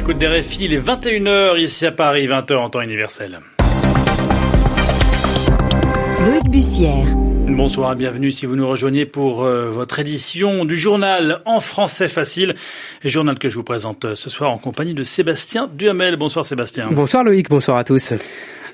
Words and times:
l'écoute 0.00 0.16
des 0.16 0.28
réfis, 0.28 0.64
il 0.64 0.72
est 0.72 0.80
21h 0.80 1.60
ici 1.60 1.84
à 1.84 1.92
Paris, 1.92 2.26
20h 2.26 2.56
en 2.56 2.70
temps 2.70 2.80
universel. 2.80 3.40
Loïc 6.24 6.48
Bussière. 6.48 7.04
Bonsoir 7.46 7.92
et 7.92 7.96
bienvenue 7.96 8.30
si 8.30 8.46
vous 8.46 8.56
nous 8.56 8.66
rejoignez 8.66 9.04
pour 9.04 9.44
euh, 9.44 9.68
votre 9.68 9.98
édition 9.98 10.64
du 10.64 10.78
journal 10.78 11.42
en 11.44 11.60
français 11.60 12.08
facile. 12.08 12.54
journal 13.04 13.38
que 13.38 13.50
je 13.50 13.56
vous 13.56 13.62
présente 13.62 14.06
euh, 14.06 14.14
ce 14.14 14.30
soir 14.30 14.50
en 14.50 14.56
compagnie 14.56 14.94
de 14.94 15.02
Sébastien 15.02 15.68
Duhamel. 15.70 16.16
Bonsoir 16.16 16.46
Sébastien. 16.46 16.88
Bonsoir 16.90 17.22
Loïc, 17.22 17.50
bonsoir 17.50 17.76
à 17.76 17.84
tous. 17.84 18.14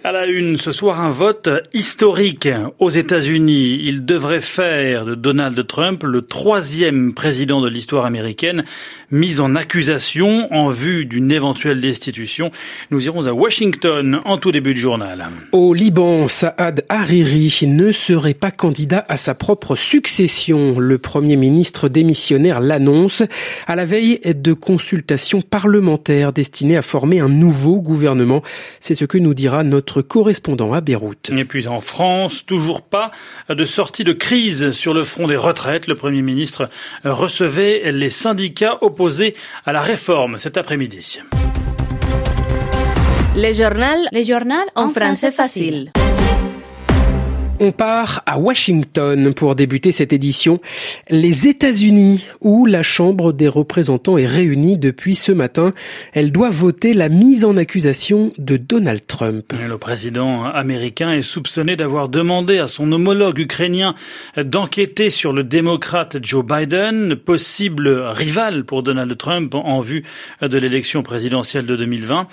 À 0.05 0.13
la 0.13 0.27
une, 0.27 0.57
ce 0.57 0.73
soir, 0.73 1.01
un 1.01 1.11
vote 1.11 1.49
historique 1.73 2.49
aux 2.79 2.91
États-Unis. 2.91 3.81
Il 3.83 4.05
devrait 4.05 4.41
faire 4.41 5.05
de 5.05 5.15
Donald 5.15 5.67
Trump 5.67 6.03
le 6.05 6.23
troisième 6.23 7.13
président 7.15 7.61
de 7.61 7.69
l'histoire 7.69 8.05
américaine 8.05 8.65
mis 9.11 9.41
en 9.41 9.55
accusation 9.55 10.53
en 10.53 10.69
vue 10.69 11.07
d'une 11.07 11.31
éventuelle 11.31 11.81
destitution. 11.81 12.51
Nous 12.91 13.05
irons 13.07 13.27
à 13.27 13.33
Washington 13.33 14.21
en 14.25 14.39
tout 14.39 14.53
début 14.53 14.75
de 14.75 14.79
journal. 14.79 15.27
Au 15.53 15.75
Liban, 15.75 16.29
Saad 16.29 16.85
Hariri 16.89 17.59
ne 17.67 17.93
serait 17.93 18.35
pas 18.35 18.51
candidat 18.51 19.05
à 19.09 19.17
sa 19.17 19.35
propre 19.35 19.77
succession. 19.77 20.79
Le 20.79 20.99
Premier 20.99 21.37
ministre 21.37 21.89
démissionnaire 21.89 22.61
l'annonce 22.61 23.23
à 23.67 23.77
la 23.77 23.85
veille 23.85 24.21
de 24.25 24.53
consultations 24.53 25.43
parlementaires 25.43 26.33
destinées 26.33 26.77
à 26.77 26.83
former 26.83 27.21
un 27.21 27.29
nouveau 27.29 27.81
gouvernement. 27.81 28.43
C'est 28.81 28.95
ce 28.95 29.05
que 29.05 29.19
nous 29.19 29.35
dira 29.35 29.65
notre 29.65 29.86
correspondant 30.03 30.73
à 30.73 30.81
Beyrouth. 30.81 31.31
Et 31.31 31.45
puis 31.45 31.69
en 31.69 31.81
France, 31.81 32.45
toujours 32.47 32.83
pas 32.83 33.11
de 33.49 33.65
sortie 33.65 34.05
de 34.05 34.13
crise 34.13 34.71
sur 34.71 34.95
le 34.95 35.05
front 35.05 35.27
des 35.27 35.37
retraites. 35.37 35.87
Le 35.87 35.95
Premier 35.95 36.23
ministre 36.23 36.69
recevait 37.05 37.93
les 37.93 38.11
syndicats 38.11 38.79
opposés 38.81 39.35
à 39.65 39.73
la 39.73 39.81
réforme 39.81 40.39
cet 40.39 40.57
après-midi. 40.57 41.21
Les 43.35 43.55
journaux, 43.55 44.07
les 44.13 44.25
journaux 44.25 44.55
en 44.75 44.89
français 44.89 45.31
facile. 45.31 45.91
On 47.59 47.73
part 47.73 48.23
à 48.27 48.39
Washington 48.39 49.33
pour 49.33 49.55
débuter 49.55 49.91
cette 49.91 50.13
édition. 50.13 50.61
Les 51.09 51.49
États-Unis, 51.49 52.27
où 52.43 52.67
la 52.67 52.83
Chambre 52.83 53.33
des 53.33 53.49
représentants 53.49 54.19
est 54.19 54.27
réunie 54.27 54.77
depuis 54.77 55.15
ce 55.15 55.33
matin, 55.33 55.73
elle 56.13 56.33
doit 56.33 56.51
voter 56.51 56.93
la 56.93 57.09
mise 57.09 57.47
en 57.47 57.57
accusation 57.57 58.31
de 58.37 58.59
Donald 58.59 59.07
Trump. 59.07 59.55
Le 59.67 59.79
président 59.79 60.45
américain 60.45 61.13
est 61.13 61.23
soupçonné 61.23 61.77
d'avoir 61.77 62.11
demandé 62.11 62.59
à 62.59 62.69
son 62.69 62.93
homologue 62.93 63.39
ukrainien 63.39 63.95
d'enquêter 64.37 65.09
sur 65.09 65.33
le 65.33 65.43
démocrate 65.43 66.19
Joe 66.23 66.45
Biden, 66.45 67.17
possible 67.17 67.89
rival 67.89 68.65
pour 68.65 68.83
Donald 68.83 69.17
Trump 69.17 69.55
en 69.55 69.81
vue 69.81 70.05
de 70.43 70.59
l'élection 70.59 71.03
présidentielle 71.03 71.65
de 71.65 71.77
2020. 71.77 72.27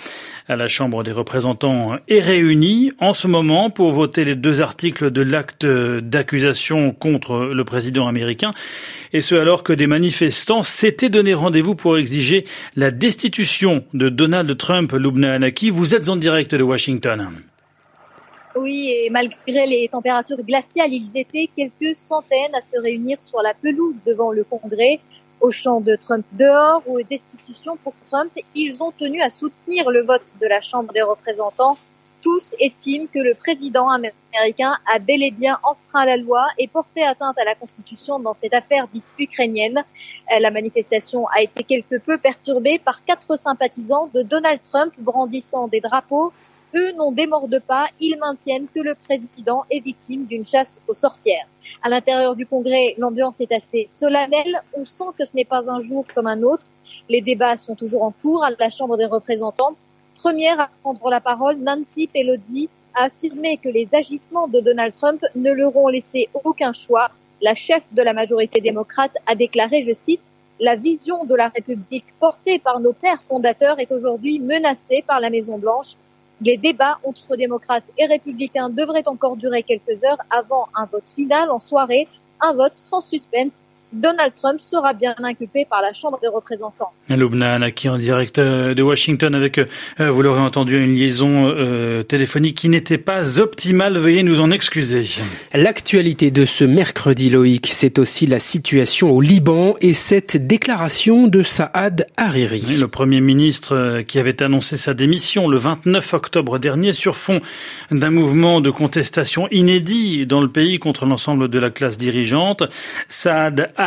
La 0.50 0.68
Chambre 0.68 1.02
des 1.02 1.12
représentants 1.12 1.92
est 2.08 2.20
réunie 2.20 2.92
en 2.98 3.14
ce 3.14 3.26
moment 3.26 3.70
pour 3.70 3.90
voter 3.92 4.26
les 4.26 4.34
deux 4.34 4.60
articles 4.60 5.10
de 5.14 5.22
l'acte 5.22 5.64
d'accusation 5.64 6.92
contre 6.92 7.46
le 7.46 7.64
président 7.64 8.06
américain, 8.06 8.52
et 9.14 9.22
ce 9.22 9.34
alors 9.34 9.62
que 9.62 9.72
des 9.72 9.86
manifestants 9.86 10.62
s'étaient 10.62 11.08
donné 11.08 11.32
rendez-vous 11.32 11.74
pour 11.74 11.96
exiger 11.96 12.44
la 12.76 12.90
destitution 12.90 13.84
de 13.94 14.10
Donald 14.10 14.54
Trump, 14.58 14.92
Lubna 14.92 15.32
Anaki. 15.32 15.70
Vous 15.70 15.94
êtes 15.94 16.10
en 16.10 16.16
direct 16.16 16.54
de 16.54 16.62
Washington. 16.62 17.30
Oui, 18.56 18.90
et 18.90 19.10
malgré 19.10 19.66
les 19.66 19.88
températures 19.90 20.42
glaciales, 20.42 20.92
ils 20.92 21.10
étaient 21.14 21.48
quelques 21.56 21.96
centaines 21.96 22.54
à 22.54 22.60
se 22.60 22.78
réunir 22.78 23.20
sur 23.20 23.40
la 23.40 23.54
pelouse 23.54 23.96
devant 24.06 24.32
le 24.32 24.44
Congrès 24.44 25.00
au 25.40 25.50
champ 25.50 25.80
de 25.80 25.94
Trump 25.96 26.24
dehors 26.32 26.82
ou 26.86 26.98
aux 26.98 27.02
destitutions 27.02 27.76
pour 27.76 27.94
Trump, 28.08 28.30
ils 28.54 28.82
ont 28.82 28.92
tenu 28.92 29.20
à 29.20 29.30
soutenir 29.30 29.90
le 29.90 30.02
vote 30.02 30.34
de 30.40 30.46
la 30.46 30.60
Chambre 30.60 30.92
des 30.92 31.02
représentants. 31.02 31.76
Tous 32.24 32.54
estiment 32.58 33.06
que 33.06 33.18
le 33.20 33.34
président 33.34 33.88
américain 33.90 34.78
a 34.92 34.98
bel 34.98 35.22
et 35.22 35.30
bien 35.30 35.58
enfreint 35.62 36.06
la 36.06 36.16
loi 36.16 36.46
et 36.58 36.66
porté 36.66 37.04
atteinte 37.04 37.38
à 37.38 37.44
la 37.44 37.54
Constitution 37.54 38.18
dans 38.18 38.34
cette 38.34 38.54
affaire 38.54 38.88
dite 38.88 39.04
ukrainienne. 39.18 39.84
Euh, 40.32 40.38
la 40.40 40.50
manifestation 40.50 41.28
a 41.28 41.42
été 41.42 41.62
quelque 41.62 41.98
peu 41.98 42.18
perturbée 42.18 42.78
par 42.78 43.04
quatre 43.04 43.36
sympathisants 43.36 44.08
de 44.14 44.22
Donald 44.22 44.60
Trump 44.64 44.94
brandissant 44.98 45.68
des 45.68 45.80
drapeaux 45.80 46.32
eux 46.74 46.92
n'en 46.92 47.12
démordent 47.12 47.62
pas, 47.66 47.86
ils 48.00 48.18
maintiennent 48.18 48.66
que 48.74 48.80
le 48.80 48.94
président 48.94 49.64
est 49.70 49.80
victime 49.80 50.26
d'une 50.26 50.44
chasse 50.44 50.80
aux 50.88 50.94
sorcières. 50.94 51.46
À 51.82 51.88
l'intérieur 51.88 52.34
du 52.36 52.46
Congrès, 52.46 52.94
l'ambiance 52.98 53.40
est 53.40 53.52
assez 53.52 53.86
solennelle. 53.88 54.60
On 54.74 54.84
sent 54.84 55.12
que 55.16 55.24
ce 55.24 55.36
n'est 55.36 55.44
pas 55.44 55.70
un 55.70 55.80
jour 55.80 56.04
comme 56.14 56.26
un 56.26 56.42
autre. 56.42 56.66
Les 57.08 57.20
débats 57.20 57.56
sont 57.56 57.74
toujours 57.74 58.02
en 58.02 58.10
cours 58.10 58.44
à 58.44 58.50
la 58.58 58.70
Chambre 58.70 58.96
des 58.96 59.06
représentants. 59.06 59.76
Première 60.16 60.60
à 60.60 60.68
prendre 60.82 61.10
la 61.10 61.20
parole, 61.20 61.56
Nancy 61.56 62.06
Pelosi 62.06 62.68
a 62.94 63.04
affirmé 63.04 63.56
que 63.56 63.68
les 63.68 63.88
agissements 63.92 64.48
de 64.48 64.60
Donald 64.60 64.94
Trump 64.94 65.20
ne 65.34 65.52
leur 65.52 65.76
ont 65.76 65.88
laissé 65.88 66.28
aucun 66.44 66.72
choix. 66.72 67.10
La 67.42 67.54
chef 67.54 67.82
de 67.92 68.02
la 68.02 68.12
majorité 68.12 68.60
démocrate 68.60 69.16
a 69.26 69.34
déclaré, 69.34 69.82
je 69.82 69.92
cite, 69.92 70.22
la 70.60 70.76
vision 70.76 71.24
de 71.24 71.34
la 71.34 71.48
République 71.48 72.06
portée 72.20 72.58
par 72.58 72.78
nos 72.80 72.92
pères 72.92 73.22
fondateurs 73.22 73.80
est 73.80 73.90
aujourd'hui 73.90 74.38
menacée 74.38 75.02
par 75.06 75.20
la 75.20 75.28
Maison 75.30 75.58
Blanche. 75.58 75.96
Les 76.40 76.56
débats 76.56 76.98
entre 77.04 77.36
démocrates 77.36 77.84
et 77.98 78.06
républicains 78.06 78.70
devraient 78.70 79.08
encore 79.08 79.36
durer 79.36 79.62
quelques 79.62 80.04
heures 80.04 80.22
avant 80.30 80.68
un 80.74 80.84
vote 80.86 81.10
final 81.10 81.50
en 81.50 81.60
soirée, 81.60 82.06
un 82.40 82.54
vote 82.54 82.74
sans 82.76 83.00
suspense 83.00 83.52
Donald 83.94 84.32
Trump 84.34 84.60
sera 84.60 84.92
bien 84.92 85.14
inculpé 85.22 85.66
par 85.68 85.80
la 85.80 85.92
Chambre 85.92 86.18
des 86.20 86.28
représentants. 86.28 86.92
Lubna 87.08 87.70
qui 87.70 87.88
en 87.88 87.96
direct 87.96 88.38
euh, 88.38 88.74
de 88.74 88.82
Washington 88.82 89.34
avec, 89.34 89.58
euh, 89.58 89.66
vous 90.10 90.22
l'aurez 90.22 90.40
entendu, 90.40 90.82
une 90.82 90.94
liaison 90.94 91.46
euh, 91.46 92.02
téléphonique 92.02 92.58
qui 92.58 92.68
n'était 92.68 92.98
pas 92.98 93.38
optimale. 93.38 93.96
Veuillez 93.96 94.22
nous 94.22 94.40
en 94.40 94.50
excuser. 94.50 95.06
L'actualité 95.52 96.30
de 96.30 96.44
ce 96.44 96.64
mercredi, 96.64 97.30
Loïc, 97.30 97.68
c'est 97.68 97.98
aussi 97.98 98.26
la 98.26 98.38
situation 98.40 99.10
au 99.12 99.20
Liban 99.20 99.76
et 99.80 99.94
cette 99.94 100.46
déclaration 100.46 101.28
de 101.28 101.42
Saad 101.42 102.06
Hariri. 102.16 102.76
le 102.78 102.88
Premier 102.88 103.20
ministre 103.20 104.02
qui 104.06 104.18
avait 104.18 104.42
annoncé 104.42 104.76
sa 104.76 104.94
démission 104.94 105.48
le 105.48 105.56
29 105.56 106.14
octobre 106.14 106.58
dernier 106.58 106.92
sur 106.92 107.16
fond 107.16 107.40
d'un 107.90 108.10
mouvement 108.10 108.60
de 108.60 108.70
contestation 108.70 109.48
inédit 109.50 110.26
dans 110.26 110.40
le 110.40 110.48
pays 110.48 110.78
contre 110.78 111.06
l'ensemble 111.06 111.48
de 111.48 111.58
la 111.58 111.70
classe 111.70 111.98
dirigeante. 111.98 112.64
Saad 113.08 113.72
Hariri, 113.76 113.83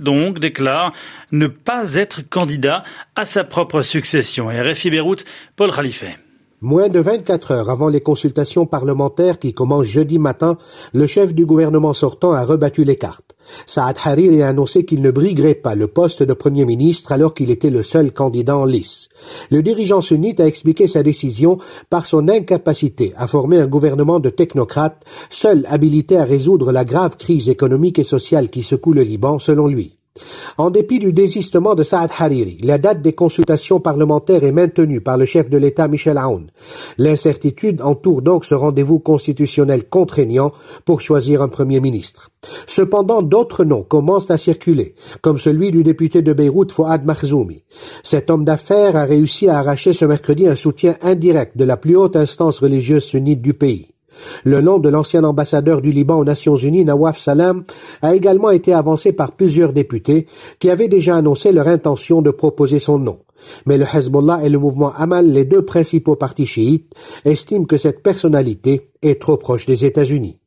donc, 0.00 0.38
déclare 0.38 0.92
ne 1.32 1.46
pas 1.46 1.94
être 1.94 2.22
candidat 2.28 2.84
à 3.16 3.24
sa 3.24 3.44
propre 3.44 3.82
succession. 3.82 4.50
Et 4.50 4.60
RFI 4.60 4.90
Beyrouth, 4.90 5.24
Paul 5.56 5.72
Khalife. 5.72 6.04
Moins 6.60 6.88
de 6.88 6.98
24 6.98 7.50
heures 7.52 7.70
avant 7.70 7.88
les 7.88 8.00
consultations 8.00 8.64
parlementaires 8.64 9.38
qui 9.38 9.52
commencent 9.52 9.86
jeudi 9.86 10.18
matin, 10.18 10.56
le 10.92 11.06
chef 11.06 11.34
du 11.34 11.44
gouvernement 11.44 11.92
sortant 11.92 12.32
a 12.32 12.44
rebattu 12.44 12.84
les 12.84 12.96
cartes. 12.96 13.33
Saad 13.66 13.96
Hariri 14.04 14.42
a 14.42 14.48
annoncé 14.48 14.84
qu'il 14.84 15.02
ne 15.02 15.10
briguerait 15.10 15.54
pas 15.54 15.74
le 15.74 15.86
poste 15.86 16.22
de 16.22 16.32
Premier 16.32 16.64
ministre 16.64 17.12
alors 17.12 17.34
qu'il 17.34 17.50
était 17.50 17.70
le 17.70 17.82
seul 17.82 18.12
candidat 18.12 18.56
en 18.56 18.64
lice. 18.64 19.08
Le 19.50 19.62
dirigeant 19.62 20.00
sunnite 20.00 20.40
a 20.40 20.46
expliqué 20.46 20.88
sa 20.88 21.02
décision 21.02 21.58
par 21.90 22.06
son 22.06 22.28
incapacité 22.28 23.12
à 23.16 23.26
former 23.26 23.58
un 23.58 23.66
gouvernement 23.66 24.20
de 24.20 24.30
technocrates, 24.30 25.04
seul 25.30 25.66
habilité 25.68 26.16
à 26.16 26.24
résoudre 26.24 26.72
la 26.72 26.84
grave 26.84 27.16
crise 27.16 27.48
économique 27.48 27.98
et 27.98 28.04
sociale 28.04 28.48
qui 28.48 28.62
secoue 28.62 28.92
le 28.92 29.02
Liban 29.02 29.38
selon 29.38 29.66
lui. 29.66 29.96
En 30.58 30.70
dépit 30.70 31.00
du 31.00 31.12
désistement 31.12 31.74
de 31.74 31.82
Saad 31.82 32.10
Hariri, 32.16 32.58
la 32.62 32.78
date 32.78 33.02
des 33.02 33.14
consultations 33.14 33.80
parlementaires 33.80 34.44
est 34.44 34.52
maintenue 34.52 35.00
par 35.00 35.18
le 35.18 35.26
chef 35.26 35.50
de 35.50 35.58
l'État 35.58 35.88
Michel 35.88 36.18
Aoun. 36.18 36.52
L'incertitude 36.98 37.82
entoure 37.82 38.22
donc 38.22 38.44
ce 38.44 38.54
rendez-vous 38.54 39.00
constitutionnel 39.00 39.88
contraignant 39.88 40.52
pour 40.84 41.00
choisir 41.00 41.42
un 41.42 41.48
Premier 41.48 41.80
ministre. 41.80 42.30
Cependant, 42.68 43.22
d'autres 43.22 43.64
noms 43.64 43.82
commencent 43.82 44.30
à 44.30 44.36
circuler, 44.36 44.94
comme 45.20 45.38
celui 45.38 45.72
du 45.72 45.82
député 45.82 46.22
de 46.22 46.32
Beyrouth 46.32 46.70
Fouad 46.70 47.04
Makhzoumi. 47.04 47.64
Cet 48.04 48.30
homme 48.30 48.44
d'affaires 48.44 48.94
a 48.94 49.06
réussi 49.06 49.48
à 49.48 49.58
arracher 49.58 49.92
ce 49.92 50.04
mercredi 50.04 50.46
un 50.46 50.54
soutien 50.54 50.94
indirect 51.02 51.56
de 51.56 51.64
la 51.64 51.76
plus 51.76 51.96
haute 51.96 52.14
instance 52.14 52.60
religieuse 52.60 53.02
sunnite 53.02 53.42
du 53.42 53.54
pays. 53.54 53.93
Le 54.44 54.60
nom 54.60 54.78
de 54.78 54.88
l'ancien 54.88 55.24
ambassadeur 55.24 55.80
du 55.80 55.90
Liban 55.90 56.18
aux 56.18 56.24
Nations 56.24 56.56
Unies, 56.56 56.84
Nawaf 56.84 57.18
Salam, 57.18 57.64
a 58.02 58.14
également 58.14 58.50
été 58.50 58.72
avancé 58.72 59.12
par 59.12 59.32
plusieurs 59.32 59.72
députés 59.72 60.26
qui 60.58 60.70
avaient 60.70 60.88
déjà 60.88 61.16
annoncé 61.16 61.52
leur 61.52 61.68
intention 61.68 62.22
de 62.22 62.30
proposer 62.30 62.78
son 62.78 62.98
nom. 62.98 63.18
Mais 63.66 63.78
le 63.78 63.84
Hezbollah 63.84 64.44
et 64.44 64.48
le 64.48 64.58
mouvement 64.58 64.92
Amal, 64.96 65.30
les 65.30 65.44
deux 65.44 65.64
principaux 65.64 66.16
partis 66.16 66.46
chiites, 66.46 66.94
estiment 67.24 67.66
que 67.66 67.76
cette 67.76 68.02
personnalité 68.02 68.90
est 69.02 69.20
trop 69.20 69.36
proche 69.36 69.66
des 69.66 69.84
États-Unis. 69.84 70.38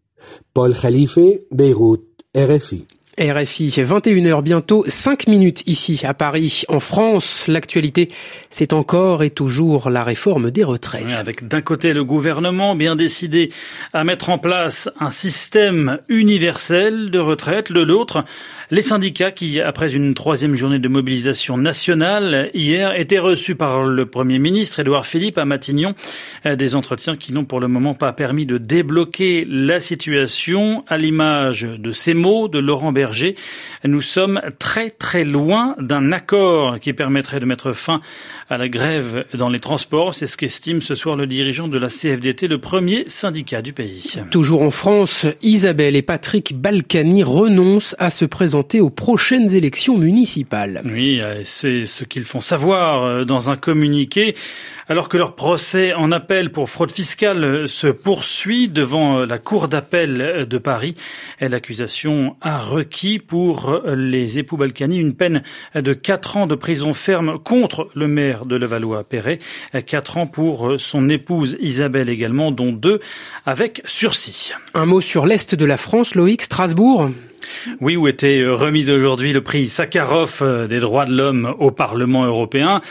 Paul 0.54 0.76
Khalife, 0.76 1.20
Beyrouth, 1.52 2.04
RFI. 2.36 2.86
RFI, 3.20 3.70
21h 3.70 4.44
bientôt, 4.44 4.84
5 4.88 5.28
minutes 5.28 5.64
ici 5.66 6.02
à 6.06 6.14
Paris. 6.14 6.64
En 6.68 6.80
France, 6.80 7.48
l'actualité, 7.48 8.10
c'est 8.52 8.74
encore 8.74 9.24
et 9.24 9.32
toujours 9.32 9.90
la 9.90 10.04
réforme 10.04 10.52
des 10.52 10.64
retraites. 10.64 11.18
avec 11.18 11.48
d'un 11.48 11.62
côté 11.62 11.94
le 11.94 12.04
gouvernement 12.04 12.76
bien 12.76 12.96
décidé 12.96 13.52
à 13.92 14.04
mettre 14.04 14.30
en 14.30 14.38
place 14.38 14.90
un 15.00 15.10
système 15.10 15.98
universel 16.10 17.10
de 17.10 17.18
retraite, 17.18 17.72
de 17.72 17.82
l'autre, 17.82 18.24
les 18.70 18.84
syndicats 18.84 19.32
qui, 19.32 19.62
après 19.62 19.96
une 19.96 20.14
troisième 20.14 20.54
journée 20.54 20.78
de 20.78 20.88
mobilisation 20.88 21.58
nationale 21.58 22.52
hier, 22.54 23.00
étaient 23.00 23.18
reçus 23.18 23.56
par 23.56 23.84
le 23.84 24.06
Premier 24.06 24.38
ministre 24.38 24.82
Édouard 24.82 25.08
Philippe 25.08 25.40
à 25.40 25.46
Matignon. 25.46 25.96
Euh, 26.46 26.56
des 26.56 26.76
entretiens 26.76 27.16
qui 27.16 27.34
n'ont 27.34 27.46
pour 27.46 27.60
le 27.60 27.68
moment 27.68 27.96
pas 27.96 28.14
permis 28.14 28.46
de 28.46 28.60
débloquer 28.60 29.48
la 29.50 29.80
situation 29.80 30.84
à 30.88 30.98
l'image 30.98 31.64
de 31.64 31.92
ces 31.92 32.14
mots 32.14 32.48
de 32.48 32.60
Laurent 32.60 32.92
Berger. 32.92 33.07
Nous 33.84 34.02
sommes 34.02 34.42
très 34.60 34.90
très 34.90 35.24
loin 35.24 35.76
d'un 35.80 36.12
accord 36.12 36.80
qui 36.80 36.94
permettrait 36.94 37.40
de 37.40 37.46
mettre 37.46 37.74
fin 37.74 38.02
à 38.50 38.58
la 38.58 38.70
grève 38.70 39.26
dans 39.34 39.50
les 39.50 39.60
transports. 39.60 40.16
C'est 40.16 40.28
ce 40.28 40.38
qu'estime 40.38 40.82
ce 40.82 40.96
soir 40.96 41.16
le 41.16 41.28
dirigeant 41.28 41.68
de 41.68 41.78
la 41.78 41.88
CFDT, 41.88 42.48
le 42.48 42.60
premier 42.60 43.04
syndicat 43.08 43.62
du 43.62 43.74
pays. 43.74 44.14
Toujours 44.32 44.62
en 44.62 44.72
France, 44.72 45.26
Isabelle 45.42 45.96
et 45.96 46.02
Patrick 46.02 46.60
Balkany 46.60 47.24
renoncent 47.24 47.96
à 48.00 48.10
se 48.10 48.26
présenter 48.26 48.82
aux 48.82 48.90
prochaines 48.90 49.54
élections 49.54 49.98
municipales. 49.98 50.82
Oui, 50.86 51.20
euh, 51.22 51.42
c'est 51.44 51.86
ce 51.86 52.04
qu'ils 52.04 52.24
font 52.24 52.40
savoir 52.40 53.04
euh, 53.04 53.26
dans 53.26 53.50
un 53.50 53.56
communiqué. 53.56 54.36
Alors 54.90 55.10
que 55.10 55.18
leur 55.18 55.36
procès 55.36 55.94
en 55.94 56.14
appel 56.14 56.52
pour 56.52 56.70
fraude 56.70 56.92
fiscale 56.92 57.44
euh, 57.44 57.68
se 57.68 57.88
poursuit 57.88 58.70
devant 58.70 59.26
la 59.26 59.38
Cour 59.38 59.68
d'appel 59.68 60.46
de 60.50 60.58
Paris, 60.58 60.96
l'accusation 61.42 62.36
a 62.42 62.58
requis 62.60 62.97
pour 63.28 63.82
les 63.86 64.40
époux 64.40 64.58
Balkany 64.58 64.98
une 64.98 65.14
peine 65.14 65.44
de 65.76 65.94
4 65.94 66.38
ans 66.38 66.48
de 66.48 66.56
prison 66.56 66.94
ferme 66.94 67.38
contre 67.38 67.90
le 67.94 68.08
maire 68.08 68.46
de 68.46 68.56
Levallois-Perret, 68.56 69.40
4 69.86 70.18
ans 70.18 70.28
pour 70.28 70.74
son 70.80 71.08
épouse 71.10 71.58
Isabelle 71.60 72.10
également, 72.10 72.52
dont 72.52 72.72
deux 72.72 73.00
avec 73.46 73.82
sursis. 73.86 74.54
Un 74.74 74.86
mot 74.86 75.02
sur 75.02 75.26
l'Est 75.26 75.54
de 75.54 75.66
la 75.66 75.78
France, 75.78 76.16
Loïc, 76.16 76.42
Strasbourg 76.42 77.10
oui, 77.82 77.96
où 77.96 78.08
était 78.08 78.46
remis 78.46 78.90
aujourd'hui 78.90 79.32
le 79.32 79.42
prix 79.42 79.68
Sakharov 79.70 80.40
euh, 80.42 80.68
des 80.68 80.80
droits 80.80 81.06
de 81.06 81.16
l'homme 81.16 81.56
au 81.60 81.72
Parlement 81.72 82.26
européen. 82.26 82.82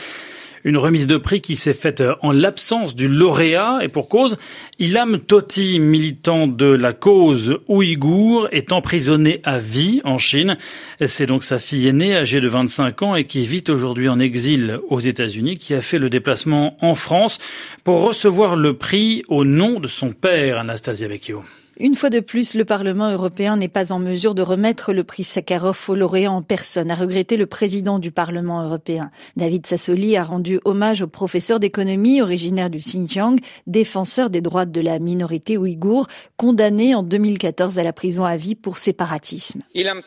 Une 0.67 0.75
remise 0.75 1.07
de 1.07 1.15
prix 1.15 1.39
qui 1.39 1.55
s'est 1.55 1.73
faite 1.73 2.01
euh, 2.01 2.15
en 2.21 2.33
l'absence 2.33 2.93
du 2.93 3.07
lauréat 3.07 3.79
et 3.83 3.87
pour 3.87 4.09
cause, 4.09 4.37
Ilham 4.79 5.17
Toti, 5.17 5.79
militant 5.79 6.45
de 6.45 6.65
la 6.65 6.91
cause 6.91 7.59
ouïghour, 7.69 8.49
est 8.51 8.73
emprisonné 8.73 9.39
à 9.45 9.59
vie 9.59 10.01
en 10.03 10.17
Chine. 10.17 10.57
C'est 11.05 11.25
donc 11.25 11.45
sa 11.45 11.57
fille 11.57 11.87
aînée, 11.87 12.17
âgée 12.17 12.41
de 12.41 12.49
25 12.49 13.01
ans 13.01 13.15
et 13.15 13.23
qui 13.23 13.45
vit 13.45 13.63
aujourd'hui 13.69 14.09
en 14.09 14.19
exil 14.19 14.81
aux 14.89 14.99
États-Unis, 14.99 15.57
qui 15.57 15.73
a 15.73 15.79
fait 15.79 15.99
le 15.99 16.09
déplacement 16.09 16.75
en 16.81 16.95
France 16.95 17.39
pour 17.85 18.01
recevoir 18.01 18.57
le 18.57 18.73
prix 18.73 19.23
au 19.29 19.45
nom 19.45 19.79
de 19.79 19.87
son 19.87 20.11
père, 20.11 20.59
Anastasia 20.59 21.07
Vecchio. 21.07 21.45
Une 21.79 21.93
fois 21.93 22.09
de 22.09 22.19
plus, 22.21 22.55
le 22.55 22.65
Parlement 22.65 23.11
européen 23.11 23.55
n'est 23.55 23.67
pas 23.67 23.91
en 23.91 23.99
mesure 23.99 24.33
de 24.33 24.41
remettre 24.41 24.93
le 24.93 25.03
prix 25.03 25.23
Sakharov 25.23 25.85
au 25.89 25.95
lauréat 25.95 26.31
en 26.31 26.41
personne, 26.41 26.89
a 26.89 26.95
regretté 26.95 27.37
le 27.37 27.45
président 27.45 27.99
du 27.99 28.09
Parlement 28.09 28.63
européen. 28.63 29.11
David 29.35 29.67
Sassoli 29.67 30.17
a 30.17 30.23
rendu 30.23 30.59
hommage 30.65 31.03
au 31.03 31.07
professeur 31.07 31.59
d'économie 31.59 32.19
originaire 32.19 32.71
du 32.71 32.79
Xinjiang, 32.79 33.37
défenseur 33.67 34.31
des 34.31 34.41
droits 34.41 34.65
de 34.65 34.81
la 34.81 34.97
minorité 34.97 35.55
ouïghour, 35.55 36.07
condamné 36.35 36.95
en 36.95 37.03
2014 37.03 37.77
à 37.77 37.83
la 37.83 37.93
prison 37.93 38.25
à 38.25 38.37
vie 38.37 38.55
pour 38.55 38.79
séparatisme. 38.79 39.61
Ilham 39.75 40.01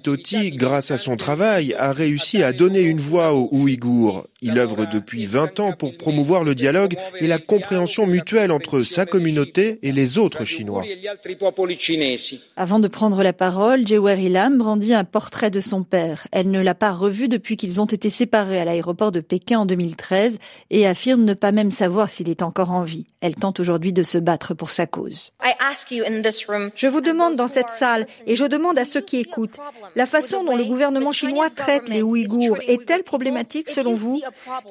Toti, 0.00 0.50
grâce 0.50 0.90
à 0.90 0.98
son 0.98 1.16
travail, 1.16 1.74
a 1.78 1.92
réussi 1.92 2.42
à 2.42 2.52
donner 2.52 2.80
une 2.80 2.98
voix 2.98 3.34
aux 3.34 3.48
Ouïghours. 3.52 4.26
Il 4.40 4.58
œuvre 4.58 4.86
depuis 4.92 5.26
20 5.26 5.60
ans 5.60 5.72
pour 5.72 5.96
promouvoir 5.96 6.42
le 6.42 6.56
dialogue 6.56 6.96
et 7.20 7.28
la 7.28 7.38
compréhension 7.38 8.08
mutuelle 8.08 8.50
entre 8.50 8.82
sa 8.82 9.06
communauté 9.06 9.78
et 9.84 9.91
les 9.92 10.18
autres 10.18 10.44
Chinois. 10.44 10.82
Avant 12.56 12.78
de 12.78 12.88
prendre 12.88 13.22
la 13.22 13.32
parole, 13.32 13.86
Jewer 13.86 14.20
Ilam 14.20 14.58
brandit 14.58 14.94
un 14.94 15.04
portrait 15.04 15.50
de 15.50 15.60
son 15.60 15.84
père. 15.84 16.26
Elle 16.32 16.50
ne 16.50 16.60
l'a 16.60 16.74
pas 16.74 16.92
revu 16.92 17.28
depuis 17.28 17.56
qu'ils 17.56 17.80
ont 17.80 17.86
été 17.86 18.10
séparés 18.10 18.60
à 18.60 18.64
l'aéroport 18.64 19.12
de 19.12 19.20
Pékin 19.20 19.60
en 19.60 19.66
2013 19.66 20.38
et 20.70 20.86
affirme 20.86 21.24
ne 21.24 21.34
pas 21.34 21.52
même 21.52 21.70
savoir 21.70 22.10
s'il 22.10 22.28
est 22.28 22.42
encore 22.42 22.70
en 22.70 22.84
vie. 22.84 23.06
Elle 23.20 23.34
tente 23.36 23.60
aujourd'hui 23.60 23.92
de 23.92 24.02
se 24.02 24.18
battre 24.18 24.54
pour 24.54 24.70
sa 24.70 24.86
cause. 24.86 25.32
Je 26.74 26.86
vous 26.86 27.00
demande 27.00 27.36
dans 27.36 27.48
cette 27.48 27.70
salle 27.70 28.06
et 28.26 28.36
je 28.36 28.44
demande 28.44 28.78
à 28.78 28.84
ceux 28.84 29.00
qui 29.00 29.18
écoutent, 29.18 29.58
la 29.94 30.06
façon 30.06 30.44
dont 30.44 30.56
le 30.56 30.64
gouvernement 30.64 31.12
chinois 31.12 31.50
traite 31.50 31.88
les 31.88 32.02
Ouïghours 32.02 32.58
est-elle 32.66 33.04
problématique 33.04 33.68
selon 33.68 33.94
vous 33.94 34.20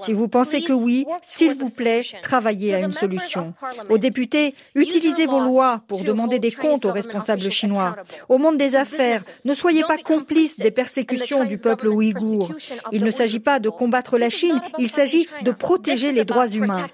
Si 0.01 0.13
vous 0.13 0.27
pensez 0.27 0.61
que 0.61 0.73
oui, 0.73 1.05
s'il 1.21 1.53
vous 1.53 1.69
plaît, 1.69 2.05
travaillez 2.21 2.75
à 2.75 2.79
une 2.79 2.93
solution. 2.93 3.53
Aux 3.89 3.97
députés, 3.97 4.55
utilisez 4.75 5.10
Utilisez 5.11 5.27
vos 5.27 5.39
lois 5.39 5.81
pour 5.87 6.03
demander 6.03 6.39
des 6.39 6.51
comptes 6.51 6.85
aux 6.85 6.91
responsables 6.91 7.49
chinois. 7.49 7.97
Au 8.29 8.37
monde 8.37 8.57
des 8.57 8.75
affaires, 8.75 9.21
ne 9.43 9.53
soyez 9.53 9.83
pas 9.83 9.97
complices 9.97 10.57
des 10.57 10.71
persécutions 10.71 11.43
du 11.43 11.57
peuple 11.57 11.87
ouïghour. 11.87 12.53
Il 12.93 13.03
ne 13.03 13.11
s'agit 13.11 13.39
pas 13.39 13.59
de 13.59 13.69
combattre 13.69 14.17
la 14.17 14.29
Chine, 14.29 14.61
il 14.77 14.89
s'agit 14.89 15.27
de 15.43 15.51
protéger 15.51 16.13
les 16.13 16.23
droits 16.23 16.47
humains. 16.47 16.87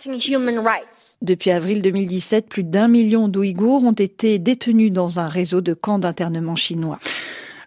Depuis 1.21 1.51
avril 1.51 1.81
2017, 1.83 2.49
plus 2.49 2.63
d'un 2.63 2.87
million 2.87 3.27
d'Ouïghours 3.27 3.83
ont 3.83 3.91
été 3.91 4.39
détenus 4.39 4.91
dans 4.91 5.19
un 5.19 5.27
réseau 5.27 5.61
de 5.61 5.73
camps 5.73 5.99
d'internement 5.99 6.55
chinois. 6.55 6.99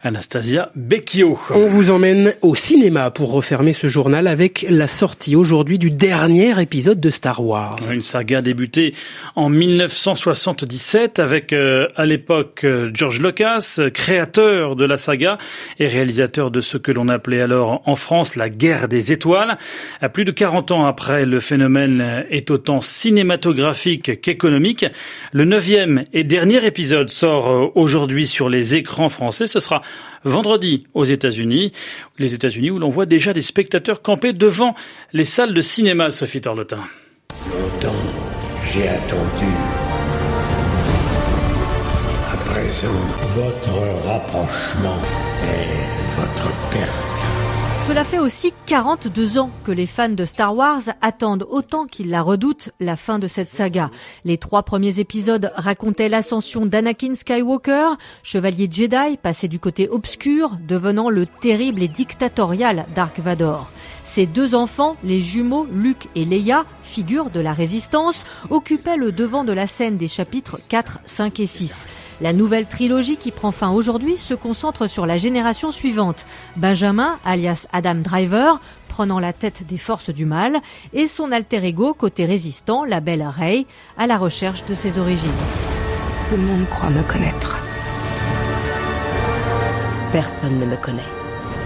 Anastasia 0.03 0.71
Becchio. 0.75 1.39
On 1.51 1.67
vous 1.67 1.91
emmène 1.91 2.33
au 2.41 2.55
cinéma 2.55 3.11
pour 3.11 3.33
refermer 3.33 3.75
ce 3.75 3.87
journal 3.87 4.29
avec 4.29 4.65
la 4.71 4.87
sortie 4.87 5.37
aujourd'hui 5.37 5.79
du 5.79 5.91
dernier 5.91 6.59
épisode 6.59 7.01
de 7.01 7.11
Star 7.11 7.45
Wars. 7.45 7.79
Une 7.91 8.01
saga 8.01 8.41
débutée 8.41 8.95
en 9.37 9.51
1977 9.51 11.19
avec 11.19 11.53
euh, 11.53 11.87
à 11.97 12.07
l'époque 12.07 12.63
euh, 12.65 12.91
George 12.95 13.21
Lucas, 13.21 13.79
créateur 13.93 14.75
de 14.75 14.87
la 14.87 14.97
saga 14.97 15.37
et 15.79 15.87
réalisateur 15.87 16.51
de 16.51 16.63
ce 16.63 16.79
que 16.79 16.93
l'on 16.93 17.09
appelait 17.09 17.43
alors 17.43 17.83
en 17.85 17.95
France 17.95 18.37
la 18.37 18.49
guerre 18.49 18.89
des 18.89 19.13
étoiles. 19.13 19.59
À 20.01 20.09
plus 20.09 20.25
de 20.25 20.31
40 20.31 20.71
ans 20.71 20.87
après, 20.87 21.27
le 21.27 21.41
phénomène 21.41 22.25
est 22.31 22.51
autant 22.51 22.81
cinématographique 22.81 24.23
qu'économique. 24.23 24.87
Le 25.33 25.45
neuvième 25.45 26.05
et 26.15 26.25
dernier 26.25 26.65
épisode 26.65 27.11
sort 27.11 27.51
euh, 27.51 27.67
aujourd'hui 27.75 28.27
sur 28.27 28.49
les 28.49 28.77
écrans 28.77 29.11
français. 29.11 29.47
Ce 29.47 29.61
sera 29.61 29.83
vendredi 30.25 30.87
aux 30.95 31.05
États-Unis, 31.05 31.73
les 32.19 32.35
États-Unis 32.35 32.71
où 32.71 32.79
l'on 32.79 32.91
voit 32.91 33.07
déjà 33.07 33.33
des 33.33 33.43
spectateurs 33.43 34.03
camper 34.03 34.33
devant 34.33 34.75
les 35.13 35.25
salles 35.25 35.55
de 35.55 35.61
cinéma, 35.61 36.11
Sophie 36.11 36.41
Torlotin. 36.41 36.79
Cela 47.91 48.05
fait 48.05 48.21
aussi 48.21 48.53
42 48.67 49.39
ans 49.39 49.51
que 49.65 49.73
les 49.73 49.85
fans 49.85 50.09
de 50.09 50.25
Star 50.25 50.55
Wars 50.55 50.83
attendent 51.01 51.45
autant 51.51 51.87
qu'ils 51.87 52.09
la 52.09 52.23
redoutent 52.23 52.71
la 52.79 52.95
fin 52.95 53.19
de 53.19 53.27
cette 53.27 53.51
saga. 53.51 53.91
Les 54.25 54.39
trois 54.39 54.63
premiers 54.63 55.01
épisodes 55.01 55.51
racontaient 55.57 56.09
l'ascension 56.09 56.67
d'Anakin 56.67 57.17
Skywalker, 57.17 57.97
chevalier 58.23 58.69
Jedi 58.71 59.17
passé 59.21 59.49
du 59.49 59.59
côté 59.59 59.89
obscur, 59.89 60.53
devenant 60.69 61.11
le 61.11 61.27
terrible 61.27 61.83
et 61.83 61.89
dictatorial 61.89 62.87
Dark 62.95 63.19
Vador. 63.19 63.69
Ses 64.05 64.27
deux 64.27 64.55
enfants, 64.55 64.97
les 65.03 65.21
jumeaux 65.21 65.67
Luke 65.73 66.09
et 66.15 66.25
Leia, 66.25 66.67
figures 66.85 67.31
de 67.31 67.41
la 67.41 67.53
résistance, 67.53 68.25
occupaient 68.51 68.97
le 68.97 69.11
devant 69.11 69.43
de 69.43 69.53
la 69.53 69.67
scène 69.67 69.97
des 69.97 70.09
chapitres 70.09 70.61
4, 70.69 71.01
5 71.07 71.41
et 71.41 71.47
6. 71.47 71.87
La 72.21 72.33
nouvelle 72.33 72.67
trilogie 72.67 73.17
qui 73.17 73.31
prend 73.31 73.51
fin 73.51 73.71
aujourd'hui 73.71 74.17
se 74.17 74.35
concentre 74.35 74.87
sur 74.87 75.07
la 75.07 75.17
génération 75.17 75.71
suivante. 75.71 76.27
Benjamin, 76.57 77.19
alias 77.25 77.67
Adam 77.81 77.95
Driver, 77.95 78.61
prenant 78.89 79.19
la 79.19 79.33
tête 79.33 79.67
des 79.67 79.79
forces 79.79 80.11
du 80.11 80.27
mal, 80.27 80.59
et 80.93 81.09
son 81.09 81.33
alter 81.33 81.65
ego 81.65 81.95
côté 81.95 82.27
résistant, 82.27 82.85
la 82.85 83.01
belle 83.01 83.27
Rey, 83.27 83.65
à 83.97 84.07
la 84.07 84.19
recherche 84.19 84.67
de 84.67 84.75
ses 84.75 84.99
origines. 84.99 85.31
Tout 86.29 86.37
le 86.37 86.43
monde 86.43 86.69
croit 86.69 86.91
me 86.91 87.03
connaître. 87.03 87.59
Personne 90.13 90.59
ne 90.59 90.67
me 90.67 90.77
connaît. 90.77 91.01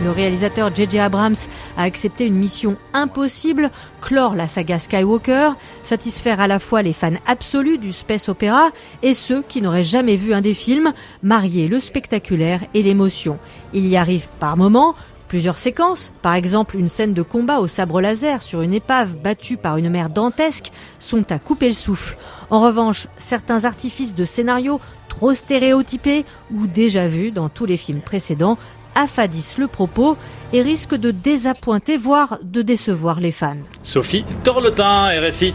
Le 0.02 0.10
réalisateur 0.10 0.74
J.J. 0.74 0.98
Abrams 0.98 1.34
a 1.76 1.82
accepté 1.82 2.26
une 2.26 2.34
mission 2.34 2.76
impossible, 2.92 3.70
clore 4.00 4.34
la 4.34 4.48
saga 4.48 4.78
Skywalker, 4.78 5.50
satisfaire 5.82 6.40
à 6.40 6.46
la 6.46 6.58
fois 6.58 6.82
les 6.82 6.92
fans 6.92 7.14
absolus 7.26 7.78
du 7.78 7.92
space 7.92 8.28
opéra 8.28 8.70
et 9.02 9.14
ceux 9.14 9.42
qui 9.42 9.62
n'auraient 9.62 9.84
jamais 9.84 10.16
vu 10.16 10.34
un 10.34 10.40
des 10.40 10.54
films, 10.54 10.92
marier 11.22 11.68
le 11.68 11.80
spectaculaire 11.80 12.60
et 12.74 12.82
l'émotion. 12.82 13.38
Il 13.72 13.86
y 13.86 13.96
arrive 13.96 14.28
par 14.40 14.56
moments, 14.56 14.94
Plusieurs 15.34 15.58
séquences, 15.58 16.12
par 16.22 16.34
exemple 16.34 16.76
une 16.76 16.88
scène 16.88 17.12
de 17.12 17.20
combat 17.22 17.58
au 17.58 17.66
sabre 17.66 18.00
laser 18.00 18.40
sur 18.40 18.62
une 18.62 18.72
épave 18.72 19.16
battue 19.16 19.56
par 19.56 19.78
une 19.78 19.90
mer 19.90 20.08
dantesque, 20.08 20.70
sont 21.00 21.32
à 21.32 21.40
couper 21.40 21.66
le 21.66 21.74
souffle. 21.74 22.16
En 22.50 22.60
revanche, 22.60 23.08
certains 23.18 23.64
artifices 23.64 24.14
de 24.14 24.24
scénario 24.24 24.80
trop 25.08 25.34
stéréotypés 25.34 26.24
ou 26.52 26.68
déjà 26.68 27.08
vus 27.08 27.32
dans 27.32 27.48
tous 27.48 27.66
les 27.66 27.76
films 27.76 28.00
précédents 28.00 28.58
affadissent 28.94 29.58
le 29.58 29.66
propos 29.66 30.16
et 30.52 30.62
risquent 30.62 30.94
de 30.94 31.10
désappointer, 31.10 31.96
voire 31.96 32.38
de 32.44 32.62
décevoir 32.62 33.18
les 33.18 33.32
fans. 33.32 33.56
Sophie 33.82 34.24
Torletin, 34.44 35.08
RFI, 35.20 35.52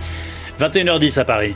21h10 0.60 1.22
à 1.22 1.24
Paris. 1.24 1.56